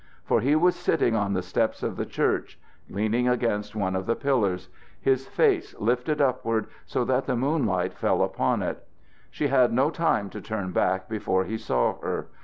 [0.23, 2.57] For he was sitting on the steps of the church,
[2.89, 4.67] leaning against one of the pillars,
[4.99, 8.87] his face lifted upward so that the moonlight fell upon it.
[9.29, 12.29] She had no time to turn back before he saw her.